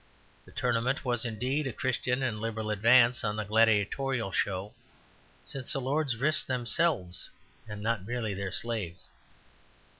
The 0.45 0.51
tournament 0.51 1.05
was 1.05 1.25
indeed 1.25 1.67
a 1.67 1.71
Christian 1.73 2.23
and 2.23 2.41
liberal 2.41 2.71
advance 2.71 3.23
on 3.23 3.35
the 3.35 3.45
gladiatorial 3.45 4.31
show, 4.31 4.73
since 5.45 5.73
the 5.73 5.79
lords 5.79 6.17
risked 6.17 6.47
themselves 6.47 7.29
and 7.67 7.83
not 7.83 8.07
merely 8.07 8.33
their 8.33 8.51
slaves. 8.51 9.09